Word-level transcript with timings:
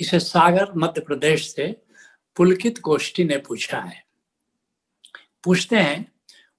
इसे 0.00 0.18
सागर 0.20 0.72
मध्य 0.76 1.00
प्रदेश 1.00 1.50
से 1.54 1.66
पुलकित 2.36 2.80
गोष्ठी 2.80 3.24
ने 3.24 3.36
पूछा 3.38 3.78
है। 3.78 4.04
पूछते 5.44 5.76
हैं, 5.76 6.12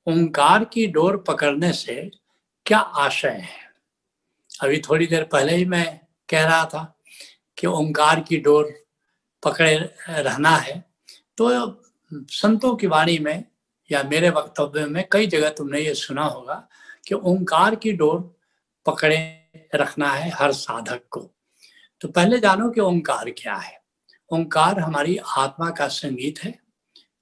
ओंकार 0.07 0.63
की 0.65 0.85
डोर 0.87 1.17
पकड़ने 1.27 1.71
से 1.73 2.09
क्या 2.65 2.79
आशय 2.79 3.29
है? 3.29 3.65
अभी 4.61 4.79
थोड़ी 4.79 5.07
देर 5.07 5.23
पहले 5.23 5.55
ही 5.55 5.65
मैं 5.65 5.99
कह 6.29 6.45
रहा 6.45 6.65
था 6.65 6.83
कि 7.57 7.67
ओंकार 7.67 8.19
की 8.19 8.37
डोर 8.37 8.73
पकड़े 9.43 9.75
रहना 10.09 10.55
है 10.57 10.83
तो 11.37 11.49
संतों 12.11 12.75
की 12.75 12.87
वाणी 12.87 13.17
में 13.19 13.43
या 13.91 14.03
मेरे 14.03 14.29
वक्तव्य 14.29 14.85
में 14.85 15.03
कई 15.11 15.27
जगह 15.27 15.49
तुमने 15.49 15.81
ये 15.81 15.93
सुना 15.93 16.23
होगा 16.23 16.67
कि 17.07 17.15
ओंकार 17.15 17.75
की 17.75 17.91
डोर 17.91 18.19
पकड़े 18.85 19.19
रखना 19.75 20.11
है 20.11 20.29
हर 20.29 20.51
साधक 20.51 21.01
को। 21.11 21.29
तो 22.01 22.07
पहले 22.07 22.39
जानो 22.39 22.69
कि 22.69 22.81
ओंकार 22.81 23.29
क्या 23.29 23.55
है। 23.55 23.79
ओंकार 24.31 24.79
हमारी 24.79 25.17
आत्मा 25.17 25.69
का 25.69 25.87
संगीत 25.87 26.39
है। 26.43 26.59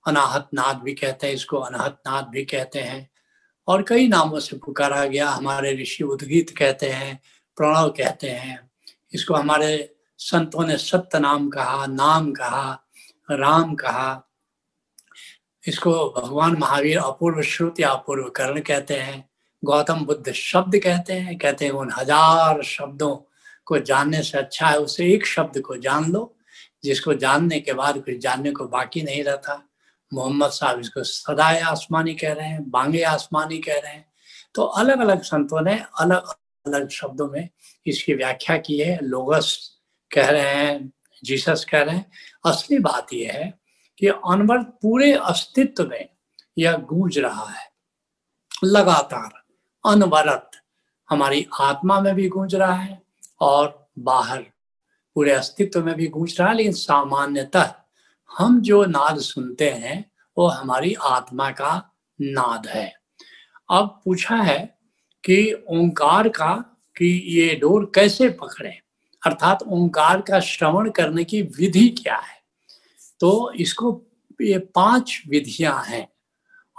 अनाहत 0.07 0.49
नाद 0.53 0.77
भी 0.77 0.93
कहते 0.93 1.27
हैं 1.27 1.33
इसको 1.33 1.57
अनाहत 1.57 2.01
नाद 2.07 2.27
भी 2.27 2.45
कहते 2.45 2.79
हैं। 2.79 3.09
और 3.67 3.83
कई 3.83 4.07
नामों 4.07 4.39
से 4.39 4.57
पुकारा 4.57 5.05
गया, 5.05 5.29
हमारे 5.29 5.73
ऋषि 5.81 6.03
उद्गीत 6.03 6.49
कहते 6.57 6.89
हैं, 6.89 7.19
प्रणव 7.57 7.89
कहते 7.89 8.29
हैं। 8.29 8.59
इसको 9.13 9.33
हमारे 9.33 9.95
संतों 10.19 10.65
ने 10.67 10.77
सत्य 10.77 11.19
नाम 11.19 11.49
कहा 11.49 11.85
नाम 11.85 12.31
कहा, 12.31 12.85
राम 13.31 13.75
कहा। 13.75 14.21
इसको 15.63 15.91
भगवान 16.09 16.55
महावीर 16.57 16.97
अपूर्व 16.97 17.41
श्रुति 17.41 17.83
अपूर्व 17.83 18.29
कर्ण 18.29 18.61
कहते 18.61 18.95
हैं। 18.95 19.29
गौतम 19.63 20.05
बुद्ध 20.05 20.31
शब्द 20.31 20.77
कहते 20.77 21.13
हैं 21.13 21.37
कहते 21.37 21.65
हैं 21.65 21.71
उन 21.71 21.91
हज़ार 21.91 22.61
शब्दों 22.63 23.15
को 23.65 23.79
जानने 23.79 24.23
से 24.23 24.37
अच्छा 24.37 24.67
है, 24.67 24.79
उसे 24.79 25.13
एक 25.13 25.25
शब्द 25.25 25.61
को 25.61 25.77
जान 25.77 26.11
लो, 26.11 26.37
जिसको 26.83 27.13
जानने 27.13 27.59
के 27.59 27.73
बाद 27.73 27.97
कुछ 27.97 28.17
जानने 28.17 28.51
को 28.51 28.67
बाकी 28.67 29.01
नहीं 29.01 29.23
रहता। 29.23 29.69
मोहम्मद 30.13 30.49
साहब 30.49 30.79
इसको 30.79 31.03
सदाए 31.03 31.61
आसमानी 31.61 32.15
कह 32.15 32.33
रहे 32.33 32.47
हैं, 32.47 32.69
बांगे 32.69 33.03
आसमानी 33.03 33.57
कह 33.57 33.73
रहे 33.73 33.93
हैं। 33.93 34.11
तो 34.55 34.61
अलग 34.61 34.99
अलग 34.99 35.21
संतों 35.21 35.61
ने 35.61 35.83
अलग 35.99 36.23
अलग 36.65 36.89
शब्दों 36.89 37.29
में 37.29 37.49
इसकी 37.85 38.13
व्याख्या 38.13 38.57
की 38.57 38.77
है। 38.77 38.99
लोगस 39.01 39.71
कह 40.11 40.29
रहे 40.29 40.55
हैं, 40.55 40.93
जीसस 41.23 41.65
कह 41.69 41.81
रहे 41.81 41.95
हैं। 41.95 42.11
असली 42.45 42.79
बात 42.79 43.07
यह 43.13 43.31
है 43.33 43.59
कि 43.97 44.07
अनवर 44.07 44.57
पूरे 44.57 45.13
अस्तित्व 45.13 45.87
में 45.87 46.09
यह 46.57 46.77
गूंज 46.77 47.19
रहा 47.19 47.49
है। 47.49 47.71
लगातार 48.63 49.43
अनवरत 49.91 50.51
हमारी 51.09 51.47
आत्मा 51.61 52.01
में 52.01 52.15
भी 52.15 52.29
गूंज 52.29 52.55
रहा 52.55 52.73
है। 52.73 53.04
और 53.39 53.89
बाहर। 53.99 54.45
पूरे 55.15 55.31
अस्तित्व 55.31 55.85
में 55.85 55.95
भी 55.95 56.07
गूंज 56.07 56.35
रहा 56.39 56.49
है, 56.49 56.55
लेकिन 56.55 56.71
सामान्यतः 56.71 57.73
हम 58.37 58.61
जो 58.61 58.85
नाद 58.85 59.19
सुनते 59.19 59.69
हैं, 59.69 60.11
वो 60.37 60.47
हमारी 60.47 60.93
आत्मा 60.93 61.51
का 61.51 61.95
नाद 62.21 62.67
है। 62.67 62.93
अब 63.71 64.01
पूछा 64.05 64.35
है 64.35 64.77
कि 65.25 65.65
ओंकार 65.69 66.29
का, 66.29 66.71
कि 66.97 67.05
ये 67.05 67.55
डोर 67.55 67.91
कैसे 67.95 68.29
पकड़े? 68.29 68.81
अर्थात 69.25 69.63
ओंकार 69.63 70.21
का 70.21 70.39
श्रवण 70.39 70.89
करने 70.89 71.23
की 71.23 71.41
विधि 71.41 71.89
क्या 71.89 72.15
है? 72.15 72.43
तो 73.19 73.51
इसको, 73.51 74.05
ये 74.41 74.59
पाँच 74.59 75.23
विधियाँ 75.27 75.83
हैं। 75.83 76.09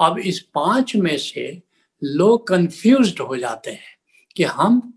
अब 0.03 0.19
इस 0.19 0.41
पाँच 0.41 0.97
में 0.97 1.19
से 1.19 1.63
लोग 2.05 2.47
कंफ्यूज्ड 2.47 3.21
हो 3.21 3.37
जाते 3.37 3.71
हैं 3.71 3.99
कि 4.37 4.45
हम 4.45 4.96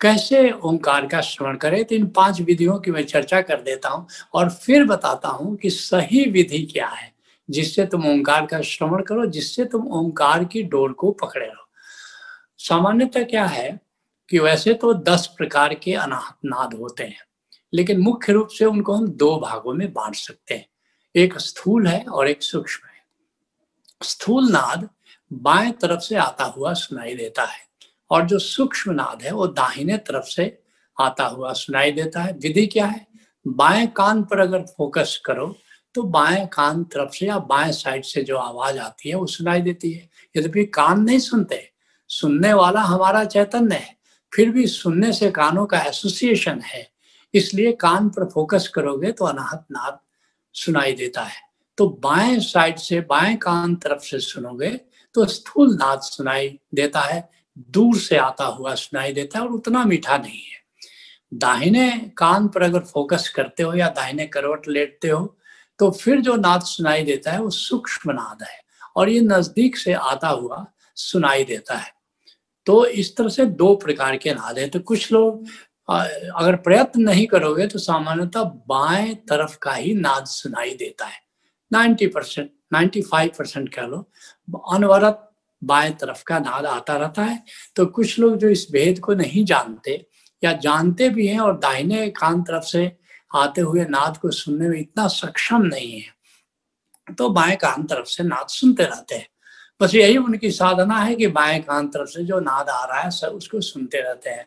कैसे 0.00 0.50
ओंकार 0.52 1.06
का 1.06 1.20
श्रवण 1.20 1.56
करें? 1.56 1.84
तो 1.84 1.94
इन 1.94 2.06
पाँच 2.06 2.40
विधियों 2.40 2.78
की 2.78 2.90
मैं 2.90 3.04
चर्चा 3.04 3.40
कर 3.40 3.60
देता 3.60 3.88
हूँ 3.88 4.06
और 4.34 4.50
फिर 4.50 4.84
बताता 4.84 5.28
हूँ 5.28 5.56
कि 5.56 5.70
सही 5.70 6.24
विधि 6.30 6.62
क्या 6.62 6.88
है, 6.88 7.12
जिससे 7.48 7.86
तुम 7.86 8.06
ओंकार 8.06 8.46
का 8.46 8.60
श्रवण 8.60 9.02
करो, 9.02 9.26
जिससे 9.26 9.64
तुम 9.64 9.86
ओंकार 9.90 10.44
की 10.44 10.62
डोर 10.62 10.92
को 10.92 11.10
पकड़े 11.12 11.46
रहो। 11.46 11.68
सामान्यतः 12.58 13.24
क्या 13.24 13.44
है 13.46 13.78
कि 14.28 14.38
वैसे 14.38 14.74
तो 14.74 14.92
दस 14.94 15.26
प्रकार 15.36 15.74
के 15.74 15.94
अनाहत 15.94 16.36
नाद 16.44 16.74
होते 16.74 17.04
हैं, 17.04 17.20
लेकिन 17.72 18.00
मुख्य 18.00 18.32
रूप 18.32 18.48
से 18.48 18.64
उनको 18.64 18.94
हम 18.94 19.08
दो 19.08 19.36
भागों 19.40 19.74
में 19.74 19.92
बांट 19.92 20.14
सकते 20.14 20.54
हैं। 20.54 20.66
एक 21.14 21.38
स्थूल 21.38 21.86
है 21.86 22.02
और 22.02 22.28
एक 22.28 22.42
सूक्ष्म 22.42 22.88
है। 22.88 22.94
स्थूल 24.00 24.50
नाद 24.50 24.88
बाएँ 25.30 25.70
तरफ़ 25.72 26.00
से 26.00 26.16
आता 26.16 26.44
हुआ 26.46 26.72
सुनाई 26.74 27.14
देता 27.14 27.44
है। 27.44 27.65
और 28.10 28.26
जो 28.26 28.38
सूक्ष्म 28.38 28.92
नाद 28.92 29.22
है 29.22 29.32
वो 29.32 29.46
दाहिने 29.48 29.96
तरफ़ 29.98 30.24
से 30.26 30.56
आता 30.96 31.24
हुआ 31.26 31.52
सुनाई 31.52 31.92
देता 31.92 32.22
है। 32.22 32.32
विधि 32.32 32.66
क्या 32.66 32.86
है? 32.86 33.06
बाएँ 33.46 33.86
कान 33.96 34.22
पर 34.24 34.38
अगर 34.40 34.62
फोकस 34.76 35.20
करो 35.26 35.54
तो 35.94 36.02
बाएँ 36.02 36.46
कान 36.52 36.82
तरफ़ 36.84 37.12
से 37.14 37.26
या 37.26 37.38
बाएँ 37.40 37.72
साइड 37.72 38.04
से 38.04 38.22
जो 38.22 38.36
आवाज़ 38.38 38.78
आती 38.78 39.08
है 39.08 39.14
वो 39.16 39.26
सुनाई 39.26 39.60
देती 39.62 39.92
है। 39.92 40.08
यद्यपि 40.34 40.64
कान 40.74 41.00
नहीं 41.02 41.18
सुनते, 41.18 41.60
सुनने 42.10 42.52
वाला 42.52 42.80
हमारा 42.82 43.24
चैतन्य 43.24 43.74
है, 43.74 43.96
फिर 44.32 44.50
भी 44.50 44.66
सुनने 44.66 45.12
से 45.12 45.30
कानों 45.30 45.66
का 45.66 45.78
एसोसिएशन 45.80 46.60
है। 46.64 46.86
इसलिए 47.34 47.72
कान 47.72 48.08
पर 48.08 48.24
फोकस 48.24 48.68
करोगे 48.68 49.12
तो 49.12 49.24
अनाहत 49.24 49.64
नाद 49.72 49.98
सुनाई 50.54 50.92
देता 50.92 51.22
है। 51.22 51.40
तो 51.78 51.88
बाएँ 52.02 52.38
साइड 52.40 52.76
से 52.78 53.00
बाएँ 53.00 53.36
कान 53.36 53.74
तरफ़ 53.76 54.02
से 54.02 54.18
सुनोगे 54.20 54.70
तो 55.14 55.24
स्थूल 55.26 55.74
नाद 55.74 56.00
सुनाई 56.00 56.48
देता 56.74 57.00
है। 57.00 57.28
दूर 57.56 57.96
से 57.98 58.16
आता 58.18 58.44
हुआ 58.46 58.74
सुनाई 58.74 59.12
देता 59.12 59.38
है 59.38 59.44
और 59.44 59.52
उतना 59.52 59.84
मीठा 59.84 60.16
नहीं 60.18 60.40
है। 60.40 60.64
दाहिने 61.34 61.90
कान 62.18 62.48
पर 62.48 62.62
अगर 62.62 62.80
फोकस 62.82 63.28
करते 63.28 63.62
हो 63.62 63.74
या 63.74 63.88
दाहिने 63.90 64.26
करवट 64.26 64.68
लेटते 64.68 65.08
हो 65.08 65.36
तो 65.78 65.90
फिर 65.90 66.20
जो 66.20 66.34
नाद 66.36 66.62
सुनाई 66.62 67.02
देता 67.04 67.30
है, 67.30 67.40
वो 67.40 67.50
सूक्ष्म 67.50 68.12
नाद 68.12 68.42
है 68.42 68.60
और 68.96 69.08
ये 69.08 69.20
नज़दीक 69.20 69.76
से 69.76 69.92
आता 69.92 70.28
हुआ 70.28 70.64
सुनाई 70.96 71.44
देता 71.44 71.74
है। 71.74 71.90
तो 72.66 72.84
इस 72.86 73.16
तरह 73.16 73.28
से 73.28 73.44
दो 73.46 73.74
प्रकार 73.76 74.16
के 74.16 74.32
नाद 74.34 74.58
है। 74.58 74.68
तो 74.68 74.80
कुछ 74.80 75.12
लोग 75.12 75.44
अगर 75.88 76.56
प्रयत्न 76.58 77.02
नहीं 77.02 77.26
करोगे 77.26 77.66
तो 77.66 77.78
सामान्यतः 77.78 78.42
बाएँ 78.68 79.14
तरफ़ 79.28 79.56
का 79.62 79.72
ही 79.72 79.94
नाद 79.94 80.24
सुनाई 80.26 80.74
देता 80.74 81.06
है। 81.06 81.20
Ninety 81.70 82.06
percent, 82.06 82.50
ninety 82.72 83.02
five 83.02 83.30
percent 83.38 83.68
कह 83.74 83.82
लो। 83.82 83.98
अनवरत 84.72 85.22
बाएँ 85.62 85.92
तरफ़ 85.92 86.22
का 86.26 86.38
नाद 86.38 86.66
आता 86.66 86.96
रहता 86.96 87.22
है। 87.22 87.42
तो 87.76 87.86
कुछ 87.86 88.18
लोग 88.18 88.36
जो 88.36 88.48
इस 88.48 88.66
भेद 88.72 88.98
को 88.98 89.14
नहीं 89.14 89.44
जानते 89.44 90.06
या 90.42 90.52
जानते 90.52 91.08
भी 91.08 91.26
हैं 91.26 91.40
और 91.40 91.58
दाहिने 91.58 92.08
कान 92.10 92.42
तरफ़ 92.42 92.64
से 92.64 92.92
आते 93.34 93.60
हुए 93.60 93.84
नाद 93.84 94.16
को 94.16 94.30
सुनने 94.30 94.68
में 94.68 94.78
इतना 94.80 95.06
सक्षम 95.08 95.62
नहीं 95.62 96.00
है 96.00 96.14
तो 97.18 97.28
बाएँ 97.30 97.56
कान 97.56 97.82
तरफ़ 97.82 98.06
से 98.06 98.24
नाद 98.24 98.46
सुनते 98.48 98.84
रहते 98.84 99.14
हैं। 99.14 99.26
बस 99.80 99.94
यही 99.94 100.16
उनकी 100.16 100.50
साधना 100.50 100.98
है 100.98 101.14
कि 101.14 101.26
बाएँ 101.26 101.60
कान 101.62 101.88
तरफ़ 101.88 102.08
से 102.08 102.24
जो 102.24 102.40
नाद 102.40 102.68
आ 102.68 102.84
रहा 102.84 103.00
है, 103.00 103.10
सब 103.10 103.28
उसको 103.28 103.60
सुनते 103.60 104.00
रहते 104.00 104.30
हैं। 104.30 104.46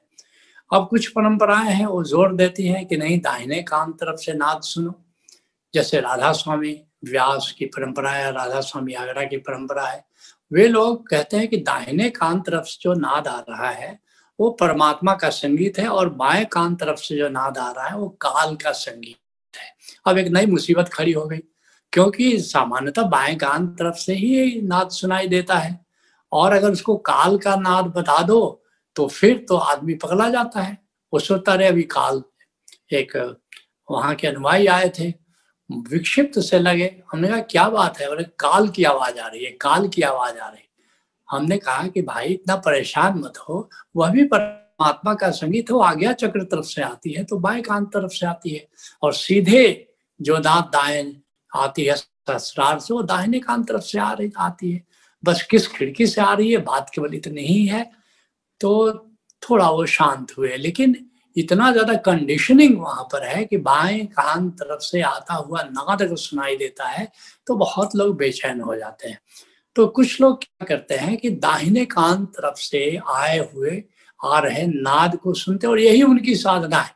अब 0.71 0.87
कुछ 0.87 1.07
परंपराएँ 1.07 1.71
हैं, 1.71 1.85
वो 1.85 2.03
ज़ोर 2.03 2.35
देती 2.35 2.67
हैं 2.67 2.85
कि 2.87 2.97
नहीं, 2.97 3.19
दाहिने 3.21 3.61
कान 3.63 3.91
तरफ़ 3.91 4.17
से 4.17 4.33
नाद 4.33 4.61
सुनो। 4.61 4.95
जैसे 5.73 6.01
राधा 6.01 6.31
स्वामी 6.31 6.81
व्यास 7.05 7.55
की 7.59 7.65
परंपरा 7.65 8.11
है 8.11 8.31
राधा 8.31 8.61
स्वामी 8.61 8.93
आगरा 8.93 9.23
की 9.23 9.37
परंपरा 9.37 9.87
है। 9.87 10.05
वे 10.51 10.67
लोग 10.67 11.07
कहते 11.09 11.37
हैं 11.37 11.47
कि 11.47 11.57
दाहिने 11.57 12.09
कान 12.09 12.39
तरफ़ 12.41 12.65
से 12.65 12.77
जो 12.81 12.93
नाद 12.93 13.27
आ 13.27 13.39
रहा 13.49 13.69
है, 13.69 13.99
वो 14.39 14.49
परमात्मा 14.51 15.13
का 15.13 15.29
संगीत 15.29 15.79
है 15.79 15.87
और 15.87 16.09
बाएँ 16.15 16.45
कान 16.45 16.75
तरफ़ 16.75 16.99
से 16.99 17.17
जो 17.17 17.29
नाद 17.29 17.57
आ 17.57 17.69
रहा 17.71 17.87
है, 17.87 17.97
वो 17.97 18.09
काल 18.21 18.55
का 18.55 18.71
संगीत 18.71 19.57
है। 19.57 19.69
अब 20.07 20.17
एक 20.17 20.27
नई 20.27 20.45
मुसीबत 20.45 20.89
खड़ी 20.93 21.11
हो 21.11 21.25
गई, 21.25 21.39
क्योंकि 21.93 22.37
सामान्यतः 22.39 23.03
बाएँ 23.09 23.35
कान 23.35 23.67
तरफ़ 23.75 23.95
से 23.97 24.13
ही 24.13 24.61
नाद 24.61 24.89
सुनाई 24.91 25.27
देता 25.27 25.57
है 25.57 25.79
और 26.31 26.53
अगर 26.53 26.71
उसको 26.71 26.95
काल 27.05 27.37
का 27.37 27.55
नाद 27.57 27.85
बता 27.95 28.21
दो 28.23 28.39
तो 28.95 29.07
फिर 29.07 29.45
तो 29.49 29.57
आदमी 29.57 29.93
पगला 29.95 30.29
जाता 30.29 30.61
है। 30.61 30.77
वो 31.13 31.19
सोचता 31.19 31.53
रहे 31.55 31.67
अभी 31.67 31.83
काल 31.91 32.21
एक 32.93 33.15
वहाँ 33.89 34.15
के 34.15 34.27
अनुयायी 34.27 34.67
आए 34.67 34.89
थे 34.89 35.13
विक्षिप्त 35.71 36.39
से 36.39 36.59
लगे। 36.59 37.03
हमने 37.11 37.27
कहा, 37.27 37.39
क्या 37.39 37.69
बात 37.69 37.99
है? 37.99 38.09
बोले, 38.09 38.23
काल 38.23 38.69
की 38.69 38.83
आवाज़ 38.83 39.19
आ 39.19 39.27
रही 39.27 39.45
है, 39.45 39.51
काल 39.51 39.87
की 39.87 40.01
आवाज़ 40.01 40.37
आ 40.37 40.49
रही 40.49 40.63
हमने 41.31 41.57
कहा 41.57 41.87
कि, 41.87 42.01
भाई, 42.01 42.25
इतना 42.25 42.55
परेशान 42.55 43.17
मत 43.17 43.33
हो। 43.37 43.69
वह 43.95 44.09
भी 44.09 44.23
परमात्मा 44.23 45.13
का 45.13 45.31
संगीत 45.31 45.71
हो 45.71 45.79
आज्ञा 45.79 46.13
चक्र 46.13 46.43
तरफ़ 46.43 46.65
से 46.65 46.81
आती 46.81 47.13
है 47.13 47.23
तो 47.23 47.37
बाएँ 47.37 47.61
कान 47.61 47.85
तरफ़ 47.85 48.11
से 48.11 48.25
आती 48.25 48.49
है। 48.49 48.67
और 49.03 49.13
सीधे 49.13 49.87
जो 50.21 50.37
दांत 50.37 50.65
दाएँ 50.65 51.21
आती 51.55 51.83
है 51.83 51.95
ससुराल 51.95 52.77
से, 52.77 52.93
वो 52.93 53.03
दाहिने 53.03 53.39
कान 53.39 53.63
तरफ़ 53.63 53.81
से 53.81 53.99
आ 53.99 54.11
रही, 54.11 54.31
आती 54.37 54.71
है। 54.71 54.85
बस 55.25 55.47
किस 55.51 55.67
खिड़की 55.67 56.07
से 56.07 56.21
आ 56.21 56.33
रही 56.33 56.51
है, 56.51 56.57
बात 56.57 56.91
केवल 56.95 57.13
इतनी 57.13 57.41
ही 57.41 57.65
है। 57.65 57.91
तो 58.59 58.91
थोड़ा 59.49 59.69
वो 59.69 59.85
शांत 59.85 60.37
हुए, 60.37 60.57
लेकिन 60.57 61.09
इतना 61.35 61.71
ज़्यादा 61.71 61.93
कंडीशनिंग 62.05 62.77
वहाँ 62.81 63.03
पर 63.13 63.23
है 63.27 63.43
कि 63.45 63.57
बाएँ 63.59 64.05
कान 64.09 64.49
तरफ़ 64.51 64.81
से 64.83 65.01
आता 65.03 65.33
हुआ 65.35 65.61
नाद 65.65 66.01
अगर 66.01 66.15
सुनाई 66.17 66.55
देता 66.57 66.87
है 66.87 67.07
तो 67.47 67.55
बहुत 67.57 67.95
लोग 67.95 68.15
बेचैन 68.17 68.61
हो 68.61 68.75
जाते 68.75 69.09
हैं। 69.09 69.19
तो 69.75 69.87
कुछ 69.89 70.19
लोग 70.21 70.39
क्या 70.41 70.65
करते 70.67 70.95
हैं 70.97 71.17
कि 71.17 71.29
दाहिने 71.31 71.85
कान 71.87 72.25
तरफ़ 72.27 72.59
से 72.59 72.81
आए 73.09 73.37
हुए, 73.47 73.83
आ 74.19 74.39
रहे 74.39 74.65
नाद 74.67 75.15
को 75.17 75.33
सुनते 75.35 75.67
और 75.67 75.79
यही 75.79 76.03
उनकी 76.03 76.35
साधना 76.37 76.79
है 76.79 76.93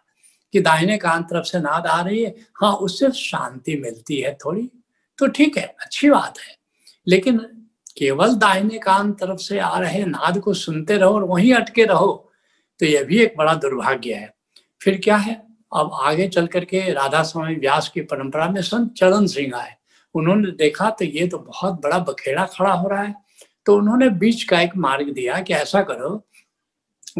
कि 0.54 0.62
दाहिने 0.62 0.98
कान 0.98 1.24
तरफ़ 1.26 1.46
से 1.46 1.60
नाद 1.60 1.88
आ 1.88 2.02
रही 2.02 2.24
है। 2.24 2.36
हाँ 2.58 2.74
उससे 2.78 3.12
शांति 3.14 3.76
मिलती 3.78 4.20
है 4.22 4.34
थोड़ी 4.46 4.70
तो 5.20 5.28
ठीक 5.30 5.58
है, 5.58 5.64
अच्छी 5.82 6.10
बात 6.10 6.40
है। 6.40 6.56
लेकिन 7.08 7.38
केवल 7.98 8.36
दाहिने 8.38 8.78
कान 8.80 9.12
तरफ़ 9.14 9.40
से 9.42 9.60
आ 9.62 9.78
रहे 9.80 10.06
नाद 10.08 10.40
को 10.42 10.54
सुनते 10.56 10.98
रहो 10.98 11.14
और 11.16 11.24
वहीं 11.26 11.54
अटके 11.56 11.86
रहो। 11.86 12.12
तो 12.84 12.88
यह 12.88 13.04
भी 13.04 13.20
एक 13.20 13.34
बड़ा 13.38 13.54
दुर्भाग्य 13.54 14.14
है। 14.14 14.36
फिर 14.82 15.02
क्या 15.04 15.16
है? 15.16 15.44
अब 15.76 15.92
आगे 15.94 16.28
चल 16.28 16.48
करके 16.48 16.94
राधा 16.94 17.24
स्वामी 17.24 17.56
व्यास 17.56 17.90
की 17.90 18.02
परंपरा 18.02 18.50
में 18.50 18.62
संत 18.62 18.94
चरण 18.94 19.26
सिंह 19.26 19.56
आए। 19.56 19.76
उन्होंने 20.16 20.52
देखा 20.52 20.90
तो 20.90 21.06
ये 21.06 21.28
तो 21.28 21.38
बहुत 21.38 21.74
बड़ा 21.74 22.00
बखेड़ा 22.00 22.46
खड़ा 22.46 22.74
हो 22.74 22.88
रहा 22.90 23.04
है। 23.04 23.16
तो 23.66 23.78
उन्होंने 23.78 24.10
बीच 24.10 24.44
का 24.44 24.62
एक 24.62 24.78
मार्ग 24.78 25.10
दिया 25.10 25.40
कि 25.40 25.54
ऐसा 25.54 25.82
करो, 25.82 26.28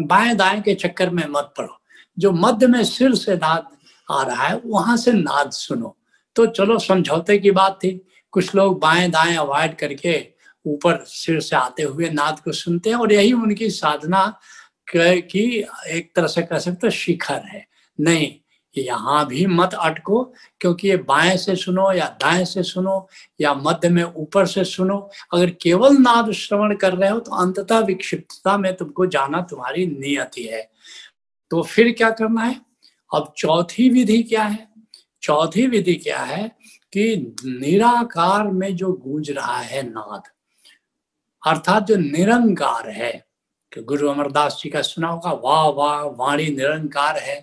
बाएँ 0.00 0.34
दाएँ 0.34 0.62
के 0.62 0.74
चक्कर 0.74 1.10
में 1.10 1.26
मत 1.28 1.54
पड़ो। 1.58 1.80
जो 2.18 2.32
मध्य 2.32 2.66
में 2.66 2.84
सिर 2.84 3.14
से 3.14 3.34
नाद 3.34 3.68
आ 4.10 4.22
रहा 4.22 4.46
है, 4.46 4.60
वहाँ 4.66 4.96
से 4.96 5.12
नाद 5.12 5.50
सुनो। 5.50 5.98
तो 6.36 6.46
चलो, 6.46 6.78
समझौते 6.78 7.38
की 7.38 7.50
बात 7.50 7.78
थी। 7.84 8.06
कुछ 8.30 8.54
लोग 8.54 8.80
बाएँ 8.80 9.10
दाएँ 9.10 9.36
अवॉइड 9.36 9.76
करके 9.76 10.34
ऊपर 10.66 11.04
सिर 11.04 11.40
से 11.40 11.56
आते 11.56 11.82
हुए 11.82 12.10
नाद 12.10 12.40
को 12.40 12.52
सुनते 12.52 12.90
हैं 12.90 12.96
और 12.96 13.12
यही 13.12 13.32
उनकी 13.32 13.70
साधना 13.70 14.38
की 14.88 15.44
एक 15.88 16.10
तरह 16.16 16.26
से 16.26 16.42
कह 16.42 16.58
सकते 16.58 16.90
शिखर 16.90 17.42
है। 17.44 17.66
नहीं, 17.98 18.34
यहाँ 18.76 19.26
भी 19.26 19.46
मत 19.46 19.74
अटको, 19.74 20.22
क्योंकि 20.60 20.88
ये 20.88 20.96
बाएँ 20.98 21.36
से 21.36 21.54
सुनो 21.56 21.92
या 21.92 22.06
दाएँ 22.20 22.44
से 22.44 22.62
सुनो 22.62 23.08
या 23.40 23.54
मध्य 23.54 23.88
में 23.88 24.02
ऊपर 24.04 24.46
से 24.46 24.64
सुनो। 24.64 24.98
अगर 25.32 25.50
केवल 25.62 25.96
नाद 25.98 26.30
श्रवण 26.32 26.74
कर 26.76 26.94
रहे 26.94 27.10
हो 27.10 27.18
तो 27.20 27.34
अंततः 27.36 27.78
विक्षिप्तता 27.80 28.56
में 28.58 28.74
तुमको 28.76 29.06
जाना 29.06 29.40
तुम्हारी 29.40 29.86
नियति 29.86 30.44
है। 30.44 30.68
तो 31.50 31.62
फिर 31.62 31.92
क्या 31.92 32.10
करना 32.10 32.42
है? 32.42 32.60
अब 33.10 33.32
चौथी 33.36 33.88
विधि 33.88 34.22
क्या 34.22 34.42
है? 34.42 34.68
चौथी 35.22 35.66
विधि 35.66 35.94
क्या 35.94 36.18
है 36.18 36.48
कि 36.92 37.34
निराकार 37.44 38.48
में 38.48 38.74
जो 38.76 38.92
गूंज 38.94 39.30
रहा 39.30 39.58
है 39.58 39.82
नाद, 39.82 40.22
अर्थात 41.42 41.86
जो 41.86 41.96
निरंकार 41.96 42.88
है 42.90 43.23
कि 43.74 43.82
गुरु 43.82 44.08
अमरदास 44.08 44.60
जी 44.62 44.70
का 44.70 44.82
सुना 44.82 45.08
होगा 45.08 45.32
वाह 45.44 45.68
वाह, 45.70 46.00
वाणी 46.00 46.48
निरंकार 46.50 47.18
है। 47.18 47.40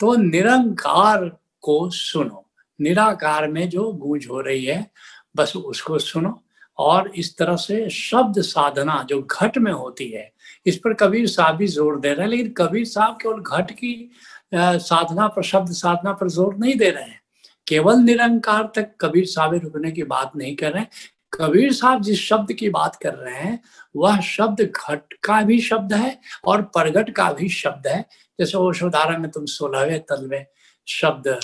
तो 0.00 0.14
निरंकार 0.14 1.24
को 1.62 1.88
सुनो, 1.90 2.44
निराकार 2.80 3.48
में 3.48 3.68
जो 3.68 3.92
गूंज 3.94 4.26
हो 4.30 4.40
रही 4.40 4.64
है, 4.64 4.90
बस 5.36 5.56
उसको 5.56 5.98
सुनो 5.98 6.40
और 6.78 7.10
इस 7.16 7.36
तरह 7.38 7.56
से 7.56 7.88
शब्द 7.90 8.40
साधना 8.42 9.02
जो 9.10 9.20
घट 9.22 9.58
में 9.58 9.72
होती 9.72 10.08
है, 10.08 10.30
इस 10.66 10.76
पर 10.76 10.94
कबीर 10.94 11.26
साहब 11.28 11.56
भी 11.56 11.66
ज़ोर 11.66 12.00
दे 12.00 12.12
रहे 12.12 12.22
हैं, 12.22 12.30
लेकिन 12.30 12.52
कबीर 12.56 12.84
साहब 12.86 13.18
केवल 13.22 13.40
घट 13.40 13.70
की 13.72 14.10
साधना 14.54 15.26
पर, 15.28 15.42
शब्द 15.42 15.72
साधना 15.72 16.12
पर 16.12 16.28
ज़ोर 16.28 16.56
नहीं 16.56 16.74
दे 16.76 16.90
रहे 16.90 17.04
हैं। 17.04 17.20
केवल 17.66 17.98
निरंकार 17.98 18.70
तक 18.76 18.90
कबीर 19.00 19.24
साहब 19.26 19.54
रुकने 19.54 19.90
की 19.92 20.02
बात 20.04 20.32
नहीं 20.36 20.54
कर 20.56 20.72
रहे 20.72 20.82
हैं 20.82 20.90
कबीर 21.36 21.72
साहब 21.72 22.02
जिस 22.02 22.20
शब्द 22.20 22.52
की 22.52 22.68
बात 22.70 22.96
कर 22.96 23.14
रहे 23.14 23.34
हैं, 23.34 23.60
वह 23.96 24.20
शब्द 24.20 24.60
घट 24.62 25.12
का 25.24 25.40
भी 25.42 25.60
शब्द 25.60 25.92
है 25.92 26.18
और 26.44 26.62
प्रगट 26.62 27.10
का 27.10 27.32
भी 27.32 27.48
शब्द 27.48 27.86
है। 27.86 28.04
जैसे 28.38 28.58
ओषोधारा 28.58 29.18
में 29.18 29.30
तुम 29.30 29.44
सोलहवें 29.46 30.00
तल 30.00 30.26
में 30.28 30.46
शब्द 30.86 31.38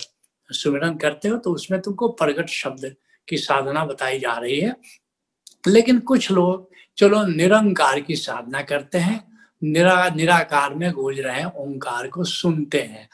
सुमिरन 0.51 0.97
करते 0.97 1.29
हो 1.29 1.37
तो 1.37 1.53
उसमें 1.55 1.81
तुमको 1.81 2.09
प्रगट 2.09 2.49
शब्द 2.49 2.95
की 3.29 3.37
साधना 3.37 3.85
बताई 3.85 4.19
जा 4.19 4.33
रही 4.33 4.59
है। 4.61 4.75
लेकिन 5.67 5.99
कुछ 6.01 6.31
लोग, 6.31 6.71
चलो 6.97 7.23
निरंकार 7.27 8.01
की 8.01 8.17
साधना 8.17 8.63
करते 8.63 8.99
हैं, 8.99 9.21
निरा, 9.63 10.09
निराकार 10.09 10.75
में 10.75 10.91
गूंज 10.93 11.21
रहे 11.21 11.41
हैं, 11.41 11.47
ओंकार 11.47 12.07
को 12.09 12.25
सुनते 12.25 12.81
हैं। 12.81 13.09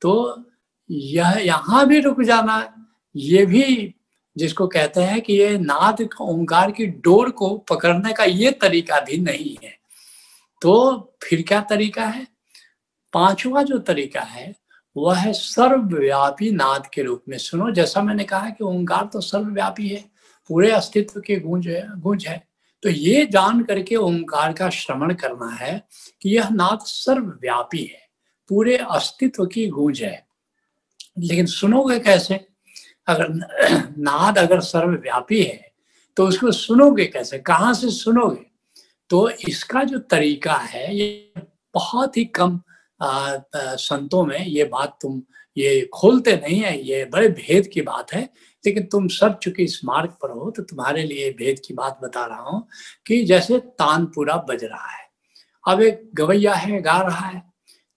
तो 0.00 0.44
यह 0.90 1.38
यहाँ 1.42 1.86
भी 1.88 2.00
रुक 2.00 2.22
जाना, 2.22 2.74
ये 3.16 3.46
भी 3.46 3.94
जिसको 4.36 4.66
कहते 4.66 5.00
हैं 5.00 5.20
कि 5.20 5.32
ये 5.32 5.58
नाद 5.58 6.08
ओंकार 6.20 6.70
की 6.70 6.86
डोर 6.86 7.30
को 7.30 7.56
पकड़ने 7.58 8.12
का 8.12 8.24
ये 8.24 8.50
तरीका 8.50 9.00
भी 9.00 9.18
नहीं 9.18 9.56
है। 9.64 9.78
तो 10.62 11.16
फिर 11.22 11.42
क्या 11.42 11.60
तरीका 11.60 12.04
है? 12.04 12.26
पांचवा 13.12 13.62
जो 13.62 13.78
तरीका 13.78 14.20
है, 14.20 14.54
वह 14.96 15.16
है 15.16 15.32
सर्वव्यापी 15.32 16.50
नाद 16.50 16.86
के 16.86 17.02
रूप 17.02 17.22
में। 17.28 17.38
सुनो, 17.38 17.70
जैसा 17.70 18.02
मैंने 18.02 18.24
कहा 18.24 18.50
कि 18.50 18.64
ओंकार 18.64 19.10
तो 19.12 19.20
सर्वव्यापी 19.20 19.88
है, 19.88 20.04
पूरे 20.48 20.70
अस्तित्व 20.70 21.20
के 21.20 21.36
गूंज 21.36 21.68
है 21.68 22.00
गूंज 22.00 22.26
है। 22.26 22.46
तो 22.82 22.88
ये 22.88 23.26
जान 23.26 23.62
करके 23.62 23.96
ओंकार 23.96 24.52
का 24.52 24.70
श्रवण 24.70 25.14
करना 25.14 25.50
है 25.54 25.86
कि 26.22 26.36
यह 26.36 26.48
नाद 26.48 26.78
सर्वव्यापी 26.78 27.84
है, 27.84 28.08
पूरे 28.48 28.76
अस्तित्व 28.76 29.46
की 29.46 29.66
गूंज 29.66 30.02
है। 30.02 30.26
लेकिन 31.18 31.46
सुनोगे 31.46 31.98
कैसे? 32.00 32.46
अगर 33.06 33.28
नाद 33.98 34.38
अगर 34.38 34.60
सर्वव्यापी 34.62 35.42
है 35.42 35.72
तो 36.16 36.26
उसको 36.28 36.50
सुनोगे 36.52 37.04
कैसे? 37.06 37.38
कहाँ 37.38 37.72
से 37.74 37.90
सुनोगे? 37.90 38.44
तो 39.10 39.28
इसका 39.48 39.82
जो 39.84 39.98
तरीका 40.10 40.54
है, 40.54 40.96
ये 40.96 41.32
बहुत 41.74 42.16
ही 42.16 42.24
कम 42.38 42.60
संतों 43.00 44.24
में 44.26 44.38
ये 44.38 44.64
बात 44.64 44.96
तुम, 45.02 45.22
ये 45.56 45.80
खोलते 45.94 46.36
नहीं 46.36 46.58
है, 46.60 46.78
ये 46.82 47.04
बड़े 47.04 47.28
भेद 47.30 47.66
की 47.72 47.80
बात 47.82 48.12
है। 48.12 48.22
लेकिन 48.64 48.86
तुम 48.92 49.08
सब 49.08 49.38
चुके 49.38 49.62
इस 49.62 49.80
मार्ग 49.84 50.10
पर 50.22 50.30
हो 50.30 50.50
तो 50.50 50.62
तुम्हारे 50.62 51.02
लिए 51.04 51.30
भेद 51.38 51.60
की 51.66 51.74
बात 51.74 51.98
बता 52.02 52.24
रहा 52.26 52.40
हूँ 52.40 52.66
कि 53.06 53.22
जैसे 53.24 53.58
तानपुरा 53.58 54.36
बज 54.48 54.64
रहा 54.64 54.90
है। 54.90 55.02
अब 55.64 55.80
एक 55.82 56.08
गवैया 56.14 56.54
है, 56.54 56.80
गा 56.82 57.00
रहा 57.02 57.26
है 57.26 57.42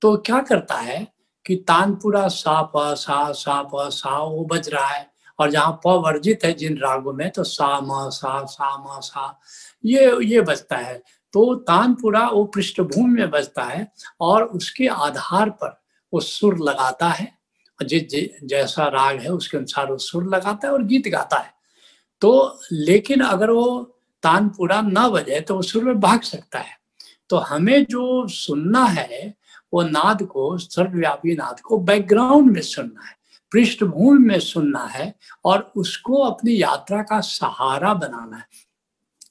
तो 0.02 0.16
क्या 0.18 0.40
करता 0.42 0.76
है? 0.76 1.06
कि 1.48 1.56
तानपुरा 1.56 2.28
सा 2.28 2.62
प 2.62 2.72
सा 2.76 3.32
सा 3.32 3.62
प 3.62 3.70
सा, 3.76 4.20
वो 4.20 4.46
बज 4.46 4.70
रहा 4.70 4.88
है। 4.88 5.12
और 5.40 5.52
जहाँ 5.52 5.72
प 5.72 5.88
वर्जित 5.88 6.40
है 6.46 6.54
जिन 6.54 6.78
रागों 6.78 7.14
में 7.14 7.32
तो 7.32 7.44
सा, 7.44 7.82
म, 7.82 8.10
सा 8.10 8.46
सा, 8.46 8.78
म, 8.78 9.00
सा, 9.00 9.40
ये 9.86 10.18
ये 10.24 10.42
बजता 10.42 10.78
है। 10.78 11.04
तो 11.34 11.56
तानपुरा 11.56 12.30
वो 12.30 12.44
पृष्ठभूमि 12.44 13.20
में 13.22 13.30
बजता 13.30 13.64
है 13.64 13.92
और 14.22 14.44
उसके 14.44 14.88
आधार 14.88 15.50
पर 15.50 15.82
वो 16.14 16.20
सुर 16.20 16.60
लगाता 16.60 17.08
है। 17.08 17.38
जिस 17.86 18.30
जैसा 18.44 18.88
राग 18.88 19.20
है, 19.20 19.30
उसके 19.30 19.58
अनुसार 19.58 19.92
वो 19.92 19.98
सुर 19.98 20.24
लगाता 20.24 20.68
है 20.68 20.74
और 20.74 20.84
गीत 20.84 21.08
गाता 21.08 21.38
है। 21.38 21.54
तो 22.22 22.60
लेकिन 22.72 23.22
अगर 23.22 23.50
वो 23.50 24.00
तानपुरा 24.24 24.82
ना 24.82 25.10
बजे 25.10 25.42
तो 25.42 25.56
वो 25.56 25.62
सुर 25.62 25.84
में 25.84 26.00
भाग 26.00 26.22
सकता 26.22 26.60
है। 26.60 26.78
तो 27.30 27.38
हमें 27.38 27.86
जो 27.86 28.28
सुनना 28.28 28.84
है 28.84 29.36
वो 29.74 29.82
नाद 29.84 30.24
को, 30.24 30.58
सर्वव्यापी 30.58 31.36
नाद 31.36 31.60
को 31.60 31.78
बैकग्राउंड 31.80 32.52
में 32.52 32.62
सुनना 32.62 33.06
है, 33.06 33.16
पृष्ठभूमि 33.52 34.28
में 34.28 34.40
सुनना 34.40 34.84
है 34.86 35.14
और 35.46 35.72
उसको 35.76 36.22
अपनी 36.22 36.62
यात्रा 36.62 37.02
का 37.02 37.20
सहारा 37.22 37.94
बनाना 37.94 38.38
है। 38.38 38.46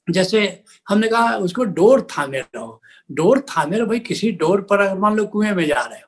जैसे 0.09 0.63
हमने 0.87 1.07
कहा 1.07 1.35
उसको 1.37 1.63
डोर 1.63 2.07
थामे 2.11 2.39
रहो। 2.39 2.81
डोर 3.11 3.39
थामे 3.49 3.77
रहो, 3.77 3.87
भाई 3.87 3.99
किसी 3.99 4.31
डोर 4.33 4.61
पर 4.61 4.79
अगर 4.79 4.97
मान 4.99 5.15
लो 5.15 5.25
कुएँ 5.25 5.51
में 5.51 5.65
जा 5.67 5.81
रहे 5.81 5.99
हो 5.99 6.05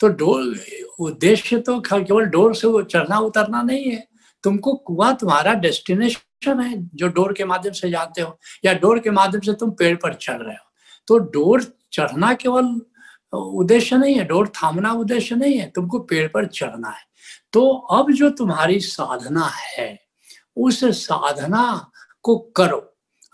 तो 0.00 0.08
डोर, 0.08 0.54
उद्देश्य 1.00 1.58
तो 1.58 1.78
केवल 1.82 2.24
डोर 2.24 2.54
से 2.54 2.66
वो 2.66 2.82
चढ़ना 2.84 3.18
उतरना 3.18 3.62
नहीं 3.62 3.84
है। 3.84 4.06
तुमको 4.44 4.74
कुआ 4.76 5.12
तुम्हारा 5.12 5.52
डेस्टिनेशन 5.54 6.60
है, 6.60 6.74
जो 6.88 7.08
डोर 7.08 7.32
के 7.32 7.44
माध्यम 7.44 7.72
से 7.72 7.90
जाते 7.90 8.22
हो 8.22 8.38
या 8.64 8.72
डोर 8.74 8.98
के 8.98 9.10
माध्यम 9.10 9.40
से 9.40 9.52
तुम 9.52 9.70
पेड़ 9.70 9.96
पर 9.96 10.14
चढ़ 10.14 10.42
रहे 10.42 10.54
हो। 10.54 10.70
तो 11.08 11.18
डोर 11.18 11.64
चढ़ना 11.92 12.32
केवल 12.34 12.80
उद्देश्य 13.36 13.96
नहीं 13.96 14.14
है, 14.14 14.24
डोर 14.24 14.48
थामना 14.56 14.92
उद्देश्य 14.92 15.34
नहीं 15.34 15.58
है, 15.58 15.70
तुमको 15.70 15.98
पेड़ 16.00 16.26
पर 16.28 16.46
चढ़ना 16.46 16.88
है। 16.88 17.04
तो 17.52 17.70
अब 17.70 18.10
जो 18.12 18.30
तुम्हारी 18.30 18.80
साधना 18.80 19.46
है, 19.46 19.98
उस 20.56 20.84
साधना 20.98 21.90
को 22.22 22.36
करो। 22.56 22.78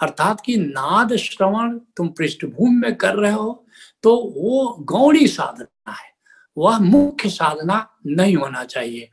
अर्थात 0.02 0.40
कि 0.40 0.56
नाद 0.56 1.14
श्रवण 1.16 1.78
तुम 1.96 2.08
पृष्ठभूमि 2.08 2.76
में 2.76 2.94
कर 2.94 3.14
रहे 3.14 3.32
हो 3.32 3.64
तो 4.02 4.16
वो 4.36 4.76
गौड़ी 4.82 5.26
साधना 5.26 5.92
है। 5.92 6.10
वह 6.56 6.78
मुख्य 6.78 7.28
साधना 7.28 7.86
नहीं 8.06 8.36
होना 8.36 8.64
चाहिए। 8.64 9.08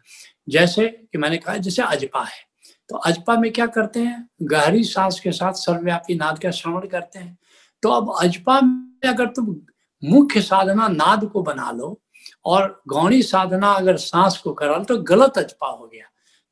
जैसे 0.50 0.88
कि 0.88 1.18
मैंने 1.18 1.38
कहा, 1.38 1.58
जैसे 1.58 1.82
अजपा 1.82 2.24
है 2.24 2.48
तो 2.90 2.98
अजपा 2.98 3.36
में 3.36 3.52
क्या 3.52 3.66
करते 3.68 4.00
हैं? 4.00 4.30
गहरी 4.42 4.84
सांस 4.84 5.20
के 5.20 5.32
साथ 5.32 5.54
सर्वव्यापी 5.56 6.16
नाद 6.16 6.40
का 6.40 6.52
श्रवण 6.52 6.88
करते 6.88 7.20
हैं। 7.20 7.38
तो 7.84 7.90
अब 7.90 8.14
अजपा 8.22 8.60
में 8.62 9.10
अगर 9.10 9.26
तुम 9.28 9.56
मुख्य 10.04 10.42
साधना 10.42 10.88
नाद 10.88 11.26
को 11.26 11.42
बना 11.44 11.72
लो 11.72 12.00
और 12.46 12.82
गौणी 12.88 13.22
साधना 13.24 13.72
अगर 13.74 13.98
सांस 14.00 14.38
को 14.38 14.54
करा 14.54 14.76
लो 14.78 14.84
तो 14.84 14.98
गलत 15.04 15.38
अजपा 15.38 15.68
हो 15.68 15.88
गया। 15.88 16.06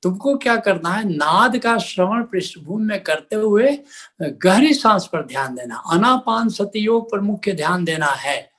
तुमको 0.03 0.35
क्या 0.37 0.55
करना 0.57 0.89
है? 0.89 1.03
नाद 1.05 1.57
का 1.57 1.77
श्रवण 1.79 2.23
पृष्ठभूमि 2.23 2.85
में 2.85 3.03
करते 3.03 3.35
हुए 3.35 3.77
गहरी 4.21 4.73
सांस 4.73 5.07
पर 5.13 5.25
ध्यान 5.25 5.55
देना। 5.55 5.83
अनापान 5.93 6.49
सतयोग 6.49 7.09
पर 7.11 7.19
मुख्य 7.21 7.53
ध्यान 7.53 7.85
देना 7.85 8.11
है। 8.17 8.49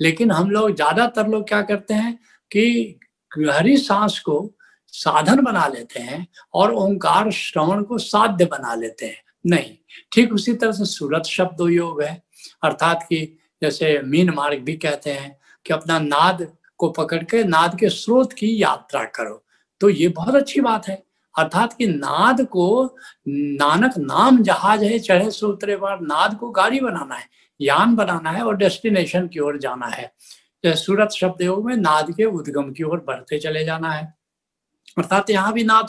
लेकिन 0.00 0.30
हम 0.30 0.50
लोग 0.50 0.74
ज़्यादातर 0.74 1.28
लोग 1.28 1.46
क्या 1.48 1.60
करते 1.62 1.94
हैं 1.94 2.18
कि 2.50 2.98
गहरी 3.32 3.76
सांस 3.76 4.18
को 4.18 4.54
साधन 4.94 5.40
बना 5.42 5.66
लेते 5.66 6.00
हैं 6.00 6.26
और 6.54 6.72
ओंकार 6.74 7.30
श्रवण 7.32 7.82
को 7.82 7.98
साध्य 7.98 8.44
बना 8.46 8.74
लेते 8.74 9.06
हैं। 9.06 9.22
नहीं, 9.44 9.76
ठीक 10.12 10.32
उसी 10.32 10.52
तरह 10.54 10.72
से 10.72 10.84
सूरत 10.84 11.26
शब्द 11.26 11.60
योग 11.70 12.02
है। 12.02 12.22
अर्थात 12.64 13.02
कि 13.02 13.38
जैसे 13.62 13.98
मीन 14.02 14.30
मार्ग 14.30 14.58
भी 14.58 14.76
कहते 14.76 15.10
हैं 15.10 15.38
कि 15.66 15.72
अपना 15.74 15.98
नाद 15.98 16.56
को 16.78 16.88
पकड़ 16.88 17.22
के 17.22 17.44
नाद 17.44 17.78
के 17.78 17.88
स्रोत 17.88 18.32
की 18.32 18.62
यात्रा 18.62 19.04
करो। 19.04 19.44
तो 19.80 19.88
ये 19.88 20.08
बहुत 20.08 20.34
अच्छी 20.34 20.60
बात 20.60 20.88
है। 20.88 21.02
अर्थात 21.38 21.72
कि 21.72 21.86
नाद 21.86 22.44
को, 22.46 22.96
नानक 23.28 23.98
नाम 23.98 24.42
जहाज़ 24.42 24.84
है, 24.84 24.98
चढ़े 24.98 25.30
सूत्रे 25.30 25.76
पर 25.76 26.00
नाद 26.00 26.34
को 26.34 26.50
गाड़ी 26.50 26.80
बनाना 26.80 27.14
है, 27.14 27.26
यान 27.60 27.96
बनाना 27.96 28.30
है 28.30 28.42
और 28.42 28.56
डेस्टिनेशन 28.56 29.28
की 29.28 29.38
ओर 29.38 29.58
जाना 29.58 29.86
है। 29.86 30.12
सूरत 30.66 31.10
शब्द 31.10 31.42
योग 31.42 31.66
में 31.66 31.76
नाद 31.76 32.10
के 32.10 32.24
उद्गम 32.24 32.72
की 32.72 32.82
ओर 32.82 33.04
बढ़ते 33.06 33.38
चले 33.38 33.64
जाना 33.64 33.92
है। 33.92 34.14
अर्थात 34.98 35.30
यहाँ 35.30 35.52
भी 35.52 35.64
नाद 35.64 35.86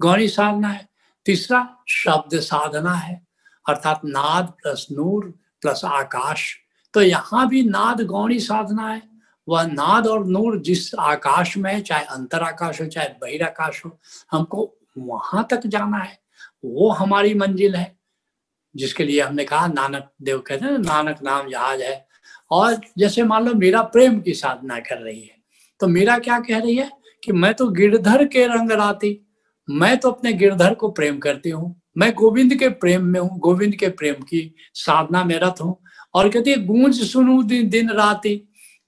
गौरी 0.00 0.28
साधना 0.28 0.68
है। 0.68 0.88
तीसरा 1.24 1.76
शब्द 1.88 2.40
साधना 2.40 2.94
है। 2.94 3.26
अर्थात 3.68 4.00
नाद 4.04 4.46
प्लस 4.62 4.86
नूर 4.92 5.34
प्लस 5.60 5.84
आकाश 5.84 6.56
तो 6.94 7.02
यहाँ 7.02 7.48
भी 7.48 7.62
नाद 7.64 8.00
गौणी 8.06 8.38
साधना 8.40 8.88
है। 8.88 9.02
वह 9.48 9.62
नाद 9.64 10.06
और 10.06 10.26
नूर 10.26 10.58
जिस 10.62 10.94
आकाश 10.94 11.56
में 11.56 11.72
है, 11.72 11.80
चाहे 11.80 12.04
अंतर 12.06 12.42
आकाश 12.42 12.80
हो, 12.80 12.86
चाहे 12.86 13.08
बहिराकाश 13.22 13.84
हो, 13.84 13.98
हमको 14.32 14.72
वहाँ 14.98 15.46
तक 15.50 15.66
जाना 15.66 15.98
है। 15.98 16.18
वो 16.64 16.90
हमारी 16.90 17.34
मंजिल 17.34 17.74
है। 17.74 17.94
जिसके 18.74 19.04
लिए 19.04 19.20
हमने 19.20 19.44
कहा, 19.44 19.66
नानक 19.66 20.08
देव 20.22 20.38
कहते 20.38 20.64
हैं 20.64 20.78
नानक 20.78 21.22
नाम 21.22 21.48
जहाज़ 21.50 21.82
है। 21.82 22.06
और 22.50 22.80
जैसे 22.98 23.22
मान 23.22 23.44
लो 23.44 23.54
मेरा 23.54 23.82
प्रेम 23.82 24.20
की 24.20 24.32
साधना 24.34 24.78
कर 24.80 24.98
रही 24.98 25.20
है 25.20 25.36
तो 25.80 25.86
मेरा 25.88 26.18
क्या 26.18 26.38
कह 26.40 26.58
रही 26.58 26.74
है 26.76 26.90
कि 27.22 27.32
मैं 27.32 27.52
तो 27.54 27.68
गिरधर 27.70 28.24
के 28.24 28.46
रंग 28.46 28.72
राती 28.72 29.18
मैं 29.68 29.96
तो 29.96 30.10
अपने 30.10 30.32
गिरधर 30.32 30.74
को 30.74 30.88
प्रेम 30.90 31.18
करती 31.18 31.50
हूँ, 31.50 31.74
मैं 31.96 32.12
गोविंद 32.14 32.54
के 32.54 32.68
प्रेम 32.68 33.04
में 33.04 33.18
हूँ, 33.20 33.38
गोविंद 33.38 33.74
के 33.74 33.88
प्रेम 33.88 34.14
की 34.22 34.54
साधना 34.74 35.24
में 35.24 35.38
रत 35.38 35.60
हूँ। 35.60 35.76
और 36.14 36.28
कहती 36.28 36.54
गूंज 36.54 37.00
सुनू 37.02 37.42
दिन 37.42 37.68
दिन 37.68 37.90
रात। 37.90 38.22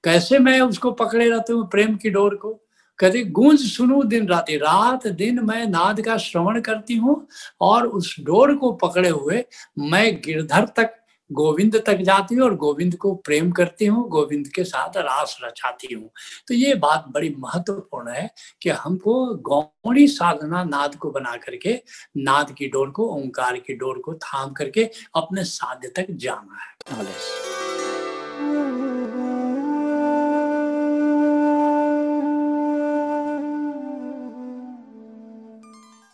कैसे 0.04 0.38
मैं 0.38 0.60
उसको 0.60 0.90
पकड़े 0.92 1.28
रहती 1.28 1.52
हूँ 1.52 1.68
प्रेम 1.70 1.96
की 1.96 2.10
डोर 2.10 2.34
को? 2.34 2.60
कहते 2.98 3.24
गूंज 3.24 3.60
सुनू 3.60 4.02
दिन 4.02 4.28
रात। 4.28 4.50
रात 4.50 5.06
दिन 5.06 5.40
मैं 5.40 5.66
नाद 5.66 6.00
का 6.00 6.16
श्रवण 6.16 6.60
करती 6.60 6.96
हूँ 6.96 7.26
और 7.60 7.86
उस 7.86 8.16
डोर 8.20 8.54
को 8.54 8.72
पकड़े 8.72 9.08
हुए 9.08 9.44
मैं 9.78 10.16
गिरधर 10.16 10.64
तक 10.76 10.94
गोविंद 11.32 11.82
तक 11.86 11.96
जाती 11.96 12.34
हूँ 12.34 12.44
और 12.44 12.54
गोविंद 12.54 12.96
को 12.96 13.14
प्रेम 13.14 13.50
करती 13.50 13.86
हूँ, 13.86 14.08
गोविंद 14.08 14.48
के 14.48 14.64
साथ 14.64 14.96
रास 14.96 15.38
रचाती 15.44 15.94
हूँ। 15.94 16.10
तो 16.48 16.54
ये 16.54 16.74
बात 16.74 17.04
बड़ी 17.08 17.34
महत्वपूर्ण 17.38 18.10
है 18.10 18.30
कि 18.62 18.70
हमको 18.70 19.34
गौड़ी 19.34 20.08
साधना 20.08 20.64
नाद 20.64 20.94
को 20.94 21.10
बना 21.10 21.36
करके, 21.36 21.82
नाद 22.16 22.54
की 22.58 22.68
डोर 22.68 22.90
को, 22.90 23.08
ओंकार 23.08 23.56
की 23.56 23.74
डोर 23.74 23.98
को 23.98 24.14
थाम 24.14 24.52
करके 24.52 24.90
अपने 25.16 25.44
साध्य 25.44 25.88
तक 25.88 26.06
जाना 26.10 26.58
है। 26.60 26.74